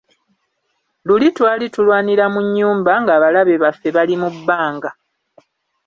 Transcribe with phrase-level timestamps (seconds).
[1.07, 4.89] Luli twali tulwanira mu nnyumba ng'abalabe baffe bali mu bbanga.